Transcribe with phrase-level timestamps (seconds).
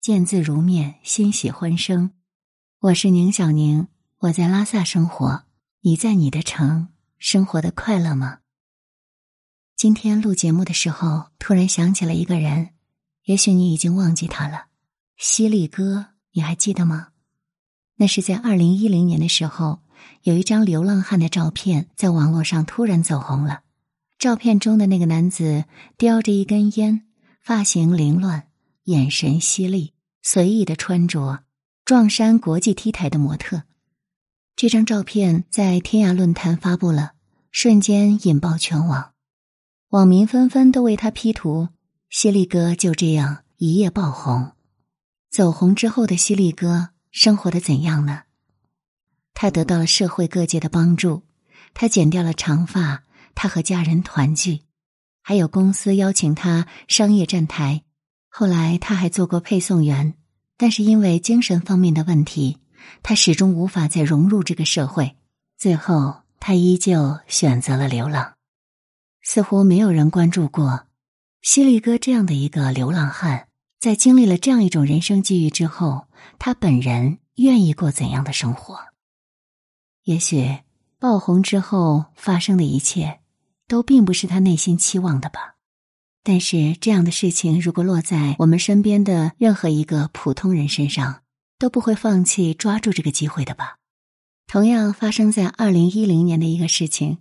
[0.00, 2.12] 见字如面，欣喜欢声。
[2.78, 5.42] 我是宁小宁，我在拉萨生活。
[5.80, 8.38] 你在你的城生活的快乐吗？
[9.76, 12.70] 今天录节目的时候，突然想起了一个人，
[13.24, 14.66] 也许你已经忘记他了。
[15.16, 17.08] 犀利哥，你还记得吗？
[17.96, 19.80] 那是在二零一零年的时候，
[20.22, 23.62] 有一张流浪汉的照片在网络上突然走红了。
[24.16, 25.64] 照片中的那个男子
[25.96, 27.04] 叼着一根烟，
[27.42, 28.47] 发型凌乱，
[28.88, 29.92] 眼神犀利，
[30.22, 31.44] 随意的穿着，
[31.84, 33.64] 撞衫国际 T 台的模特。
[34.56, 37.12] 这张照片在天涯论坛发布了，
[37.50, 39.12] 瞬间引爆全网，
[39.90, 41.68] 网民纷纷都为他 P 图。
[42.08, 44.52] 犀利哥就这样一夜爆红。
[45.30, 48.22] 走红之后的犀利哥生活的怎样呢？
[49.34, 51.24] 他得到了社会各界的帮助，
[51.74, 53.04] 他剪掉了长发。
[53.34, 54.62] 他和家人团聚，
[55.20, 57.84] 还有公司邀请他商业站台。
[58.28, 60.14] 后来他还做过配送员，
[60.56, 62.58] 但是因为精神方面的问题，
[63.02, 65.16] 他始终无法再融入这个社会。
[65.56, 68.34] 最后，他依旧选择了流浪。
[69.22, 70.86] 似乎没有人关注过，
[71.42, 73.48] 犀利哥这样的一个流浪汉，
[73.80, 76.06] 在经历了这样一种人生际遇之后，
[76.38, 78.78] 他本人愿意过怎样的生活？
[80.04, 80.58] 也许
[80.98, 83.20] 爆红之后发生的一切。
[83.68, 85.56] 都并不是他内心期望的吧，
[86.22, 91.22] 但是这样的事情如果落在我们身边的任何一个普通人身上，
[91.58, 93.76] 都不会放弃抓住这个机会的吧。
[94.46, 97.18] 同样发生在二零一零年的一个事情，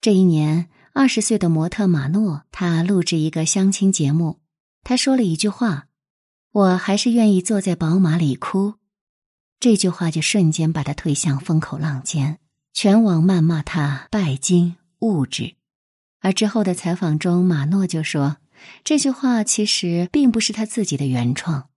[0.00, 4.40] 这一年二十岁的模特马诺，他录制一个相亲节目，
[4.82, 5.86] 他说了一句话
[6.52, 8.74] ：“我还是愿意坐在宝马里哭。”
[9.60, 12.38] 这句话就瞬间把他推向风口浪尖，
[12.72, 15.56] 全网谩骂他拜金物质。
[16.20, 18.36] 而之后的采访中，马诺就说
[18.84, 21.68] ：“这句话其实并不是他自己的原创。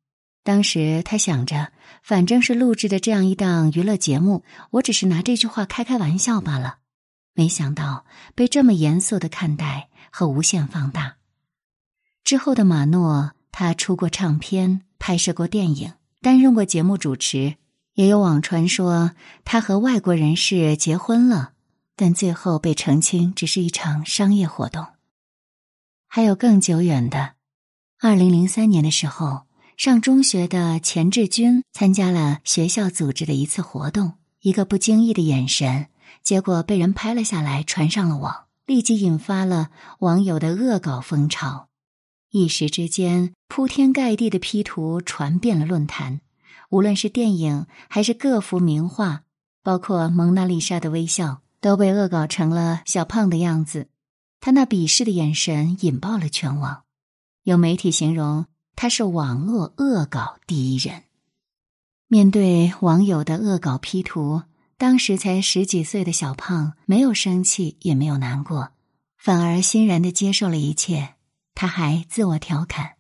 [0.44, 1.72] 当时他想着，
[2.04, 6.80] 反正是录制的这样一档娱乐节目，我只是拿这句话开开玩笑罢了。
[7.34, 8.06] 没想到
[8.36, 11.16] 被这么严肃的看待和无限放大。
[12.26, 17.56] 之后的马诺，他出过唱片，拍摄过电影，担任过节目主持，
[17.94, 19.12] 也有网传说
[19.46, 21.52] 他和外国人士结婚了。”
[21.96, 24.88] 但最后被澄清，只是一场商业活动。
[26.08, 27.34] 还有更久远的，
[28.00, 29.44] 二零零三年的时候，
[29.78, 35.88] 上中学的钱志军参加了学校组织的一次活动，一个不经意的眼神，
[36.22, 41.68] 结果被人拍了下来，传上了网，立即引发了网友的恶搞风潮。
[42.32, 46.22] 一时之间，铺天盖地的 P 图传遍了论坛，
[46.70, 49.22] 无论是电影还是各幅名画，
[49.62, 51.43] 包括蒙娜丽莎的微笑。
[51.64, 53.88] 都被恶搞成了小胖的样子，
[54.42, 56.84] 他那鄙视的眼神引爆了全网。
[57.44, 61.04] 有媒体形容他是网络恶搞第一人。
[62.10, 64.44] 面对网友的恶搞 P 图，
[64.78, 68.72] 当时才十几岁的小胖没有生气，也没有难过，
[69.18, 71.16] 反而欣然的接受了一切。
[71.56, 72.96] 他还自我调侃，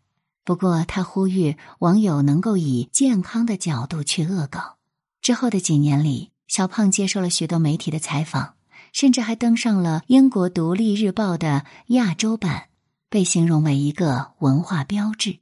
[0.45, 4.77] 不过他呼吁网友能够以健康的角度去恶搞。
[5.21, 6.32] 之后的几年里。
[6.47, 8.55] 小胖接受了许多媒体的采访，
[8.91, 12.69] 甚至还登上了英国《独立日报》的亚洲版，
[13.09, 15.39] 被形容为一个文化标志。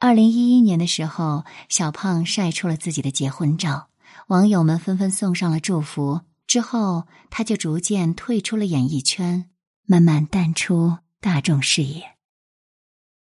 [0.00, 3.88] 二零一一年的时候，小胖晒出了自己的结婚照，
[4.28, 6.20] 网友们纷纷送上了祝福。
[6.46, 9.50] 之后，他就逐渐退出了演艺圈，
[9.86, 12.16] 慢慢淡出大众视野。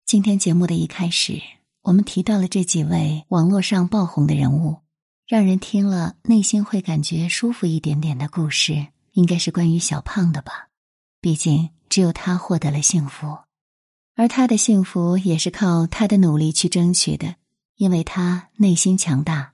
[0.06, 1.42] 今天节目的一开始，
[1.84, 4.87] 我们提到了这几位网络上爆红的人物。
[5.28, 10.70] 让人听了内心会感觉舒服一点点的故事，应该是关于小胖的吧？
[11.20, 13.40] 毕竟只有他获得了幸福，
[14.16, 17.36] 而他的幸福也是靠他的努力去争取的，
[17.76, 19.52] 因为他内心强大。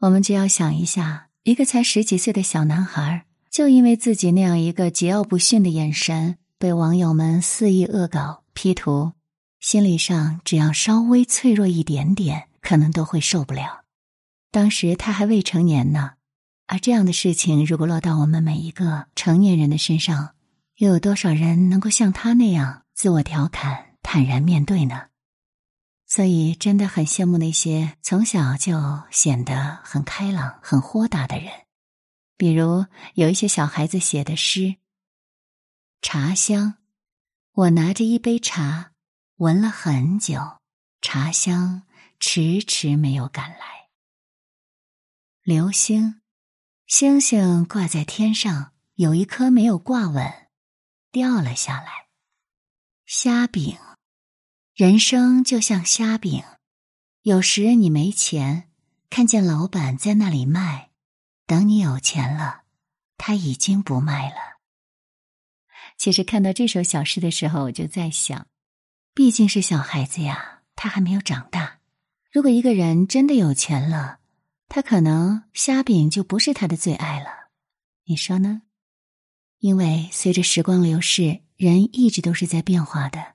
[0.00, 9.12] 我们就要想一下，一个才十几岁的小男孩，就因为自己那样一个桀骜不驯的眼神，被网友们肆意恶搞、P 图，
[9.60, 13.84] 心理上只要稍微脆弱一点点，可能都会受不了。
[14.50, 16.14] 当时他还未成年呢，
[16.66, 20.34] 而这样的事情如果落到我们每一个成年人的身上，
[20.76, 25.08] 又有多少人能够像他那样自我调侃、坦然面对呢？
[26.06, 31.52] 所以真的很羡慕那些从小就显得很开朗、很豁达的人，
[32.38, 34.76] 比如有一些小孩子写的诗
[36.00, 36.76] ：“茶香，
[37.52, 38.92] 我拿着一杯茶，
[39.36, 40.40] 闻了很久，
[41.02, 41.82] 茶香
[42.18, 43.77] 迟迟没有赶来。”
[45.48, 46.20] 流星，
[46.86, 50.30] 星星挂在天上，有一颗没有挂稳，
[51.10, 52.08] 掉了下来。
[53.06, 53.78] 虾饼，
[54.74, 56.44] 人生就像虾饼，
[57.22, 58.68] 有时你没钱，
[59.08, 60.90] 看见老板在那里卖，
[61.46, 62.64] 等你有钱了，
[63.16, 64.58] 他已经不卖了。
[65.96, 68.46] 其实看到这首小诗的时候，我就在想，
[69.14, 71.78] 毕竟是小孩子呀，他还没有长大。
[72.30, 74.17] 如果一个人真的有钱了，
[74.68, 77.48] 他可能虾饼就不是他的最爱了。
[78.04, 78.62] 你说呢？
[79.58, 83.34] 因为随着时光流逝，人一直都是在变化的。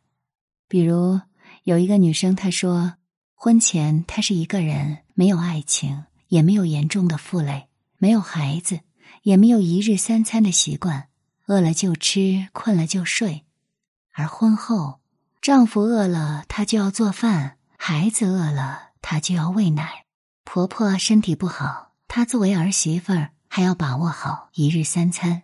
[0.67, 1.19] 比如
[1.63, 2.93] 有一个女生，她说，
[3.33, 8.79] 婚前她是一个人，没有爱情，也没有严重的负累，没有孩子，
[9.23, 11.09] 也没有一日三餐的习惯，
[11.47, 13.45] 饿了就吃，困了就睡。
[14.13, 15.01] 而婚后，
[15.41, 20.05] 丈夫饿了，她就要做饭；孩子饿了，她就要喂奶；
[20.43, 25.43] 婆婆身体不好，她作为儿媳妇儿还要把握好一日三餐。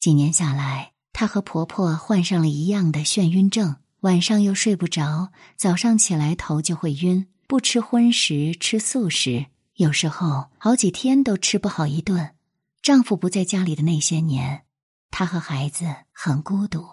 [0.00, 7.26] 几年下来，她和婆婆患上了一样的眩晕症，晚上又睡不着，早上起来头就会晕。
[7.46, 12.34] 不吃荤食，吃素食，有时候好几天都吃不好一顿。
[12.82, 14.64] 丈夫不在家里的那些年，
[15.10, 16.86] 她和孩子很孤独。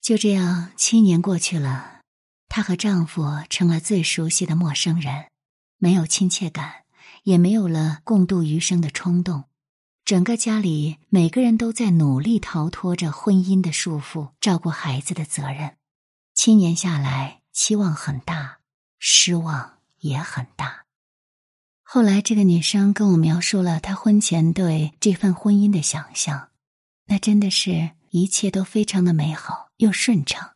[0.00, 2.00] 就这样，七年过去了，
[2.48, 5.29] 她和丈夫成了最熟悉的陌生人，
[5.80, 6.84] 没有亲切感，
[7.24, 9.44] 也没有了共度余生的冲动。
[10.04, 15.76] 整个家里每个人都在努力逃脱着婚姻的束缚，照顾孩子的责任。
[16.34, 18.58] 七年下来，期望很大，
[18.98, 20.84] 失望也很大。
[21.82, 26.50] 后来，这个女生跟我描述了她婚前对这份婚姻的想象，
[27.06, 30.52] 那真的是一切都非常的美好又顺畅。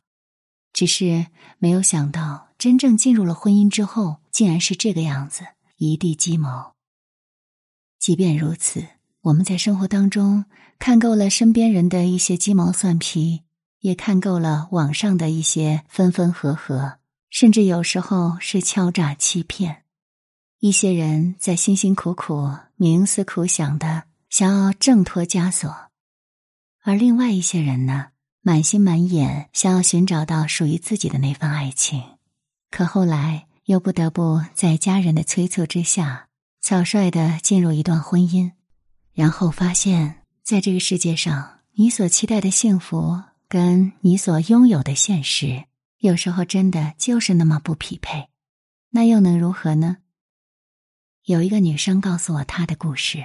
[0.73, 1.29] 只是
[1.59, 5.47] 没有想到，真正进入了婚姻之后，竟然是这个样子，
[5.77, 6.75] 一地鸡毛。
[7.99, 8.85] 即便如此。
[9.23, 10.45] 我们在生活当中
[10.79, 13.41] 看够了身边人的一些鸡毛蒜皮，
[13.81, 16.99] 也看够了网上的一些分分合合，
[17.31, 19.85] 甚至有时候是敲诈欺骗。
[20.61, 25.75] 一些人在辛辛苦苦、冥思苦想的想要挣脱枷锁，
[26.83, 28.09] 而另外一些人呢，
[28.43, 32.03] 满心满眼想要寻找到属于自己的那份爱情，
[32.71, 36.29] 可后来又不得不在家人的催促之下，
[36.61, 38.53] 草率的进入一段婚姻。
[39.15, 45.65] 然后发现，在这个世界上，你所期待的幸福跟你所拥有的现实，
[45.99, 48.29] 有时候真的就是那么不匹配。
[48.91, 49.97] 那又能如何呢？
[51.25, 53.25] 有一个女生告诉我她的故事。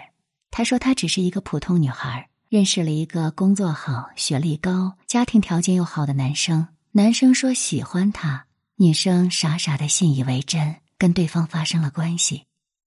[0.52, 6.70] 她说，她只是一个普通女孩，认识了一个工作好、学历高、家庭条件又好的男生。
[6.94, 8.48] 男生说喜欢她，
[8.80, 12.46] 女生傻傻的信以为真，跟对方发生了关系。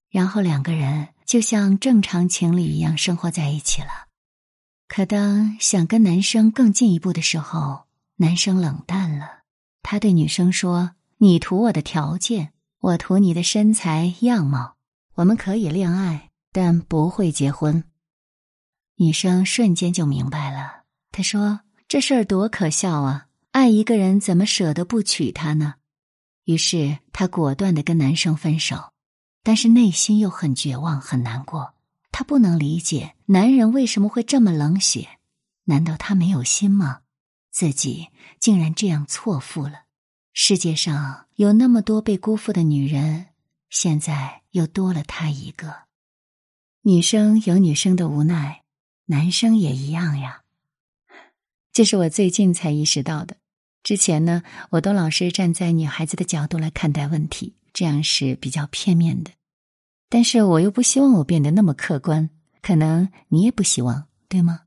[0.09, 1.07] 然后两个人。
[1.25, 4.07] 就像正常情侣一样生活在一起了，
[4.87, 7.85] 可当想跟男生更进一步的时候，
[8.17, 9.39] 男生冷淡了。
[9.81, 12.51] 他对女生说：“你图我的条件，
[12.81, 14.75] 我图你的身材样貌，
[15.15, 17.83] 我们可以恋爱，但不会结婚。”
[18.97, 20.83] 女生瞬间就明白了。
[21.11, 23.27] 她说：“这事儿多可笑啊！
[23.51, 25.75] 爱一个人怎么舍得不娶她呢？”
[26.45, 28.91] 于是她果断的跟男生分手。
[29.45, 31.73] 但是内心又很绝望，很难过。
[32.13, 35.19] 她不能理解男人为什么会这么冷血，
[35.65, 37.01] 难道他没有心吗？
[37.51, 38.07] 自己
[38.39, 39.83] 竟然这样错付了。
[40.31, 43.27] 世界上有那么多被辜负的女人，
[43.69, 45.83] 现在又多了她一个。
[46.83, 48.63] 女生有女生的无奈，
[49.05, 50.43] 男生也一样呀。
[51.71, 53.37] 这是我最近才意识到的。
[53.83, 57.53] 之前呢，我都老是站在女孩子的角度来看待问题。
[57.73, 59.31] 这样是比较片面的，
[60.07, 62.29] 但是我又不希望我变得那么客观，
[62.61, 64.61] 可能你也不希望，对吗？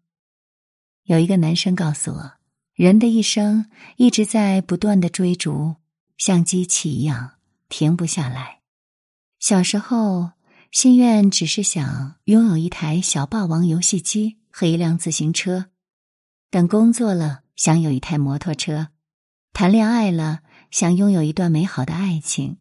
[1.05, 2.33] 有一个男生告诉我，
[2.75, 5.77] 人的一生一直在不断的追逐，
[6.19, 7.35] 像机器一样
[7.69, 8.63] 停不下来。
[9.39, 10.33] 小时候
[10.73, 15.67] 心愿只是想拥有一台小霸王游戏机和一辆自行车，
[16.51, 18.89] 等工作了想有一台摩托车，
[19.59, 22.59] 谈恋爱了想拥有一段美好的爱情。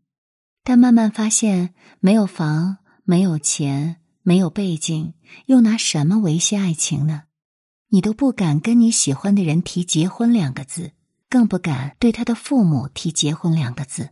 [0.64, 5.14] 但慢慢发现，没有房，没有钱，没有背景，
[5.48, 7.24] 又拿什么维系爱情呢？
[7.90, 10.94] 你都不敢跟你喜欢的人提结婚两个字，
[11.30, 14.12] 更不敢对他的父母提结婚两个字。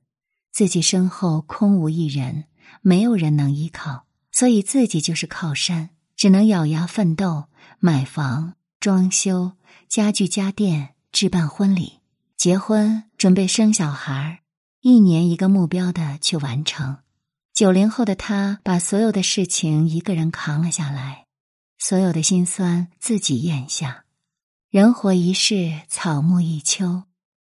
[0.51, 2.47] 自己身后空无一人，
[2.81, 7.45] 没有人能依靠，所以自己就是靠山，只能咬牙奋斗，
[7.79, 9.53] 买房、装修、
[9.87, 11.99] 家具家电、置办婚礼、
[12.43, 14.41] 结婚、准备生小孩
[14.81, 16.97] 一年一个目标的去完成，
[17.53, 21.25] 九零后的他把所有的事情一个人扛了下来，
[21.79, 24.03] 所有的辛酸自己咽下。
[24.69, 27.03] 人活一世，草木一秋。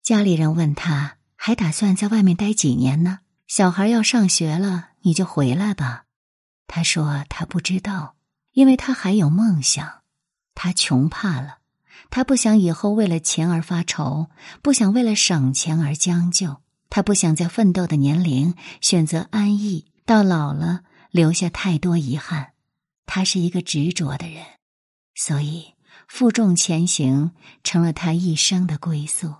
[0.01, 3.19] 家里人问他还打算在外面待几年呢？
[3.45, 6.05] 小孩要上学了，你就回来吧。
[6.65, 8.15] 他说他不知道，
[8.53, 10.03] 因为他还有梦想。
[10.55, 11.56] 他穷怕了，
[12.09, 14.27] 他不想以后为了钱而发愁，
[14.61, 16.57] 不想为了省钱而将就。
[16.89, 22.53] 他不想在奋斗的年龄选择安逸，到老了留下太多遗憾。
[23.05, 24.43] 他是一个执着的人，
[25.15, 25.73] 所以
[26.07, 27.31] 负重前行
[27.63, 29.35] 成了他一生的归宿。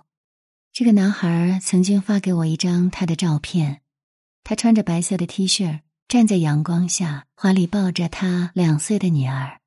[0.72, 3.80] 这个男孩曾经发给我一张他的照片，
[4.44, 9.60] 他穿着白色的 T 恤，站在阳光下，怀里抱着他两岁的女儿。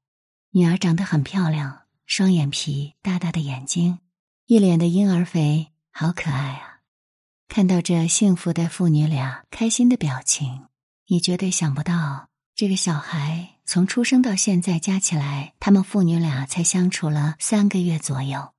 [0.51, 1.81] 女儿长得很漂亮，
[2.13, 3.99] 双眼皮，大大的眼睛，
[4.45, 6.81] 一脸的婴儿肥，好可爱啊！
[7.47, 10.65] 看到这幸福的父女俩开心的表情，
[11.07, 18.51] 你绝对想不到，这个小孩从出生到现在加起来，他们父女俩才相处了三个月左右。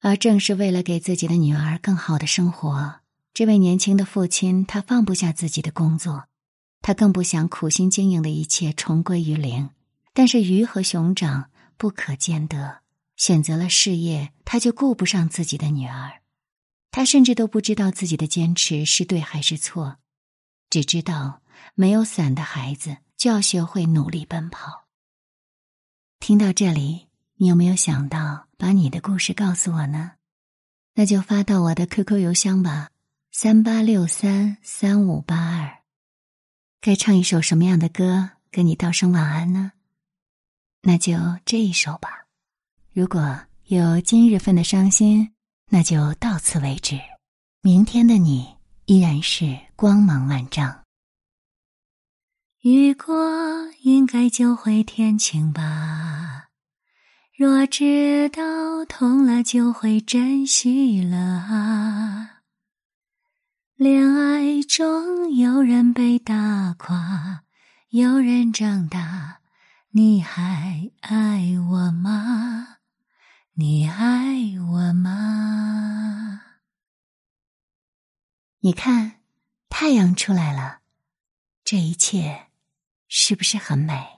[0.00, 3.00] 而正是为了给自己的女儿更好的生活，
[3.34, 6.26] 这位年轻的父亲他放不下自己的工作，
[6.82, 9.70] 他更不想苦心经营的一切重归于零。
[10.14, 12.80] 但是鱼和熊掌不可兼得，
[13.16, 16.22] 选择了事业，他就顾不上自己的女儿。
[16.90, 19.98] 他甚至都不知道自己的坚持是对还是错，
[20.70, 21.42] 只知道
[21.74, 24.86] 没有伞的孩子就要学会努力奔跑。
[26.18, 30.12] 听到这里，你有没有想到把你的故事告诉我呢？
[30.94, 32.90] 那就发到我的 QQ 邮箱吧，
[33.30, 35.82] 三八六三三五八二。
[36.80, 39.72] 该唱一首什么样的歌跟你道声晚安呢？
[40.86, 42.26] 那就这一首吧。
[42.92, 45.32] 如果有今日份的伤心。
[45.68, 46.96] 那就到此为止，
[47.60, 50.84] 明天的你依然是光芒万丈。
[52.60, 56.50] 雨过应该就会天晴吧？
[57.36, 62.42] 若知道痛了就会珍惜了啊！
[63.74, 67.42] 恋爱中有人被打垮，
[67.88, 69.40] 有人长大，
[69.90, 72.78] 你还爱我吗？
[73.54, 76.42] 你爱我吗？
[78.60, 79.22] 你看，
[79.70, 80.80] 太阳出来了，
[81.64, 82.48] 这一切
[83.08, 84.15] 是不是很美？